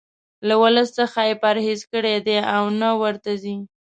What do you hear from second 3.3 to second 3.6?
ځي.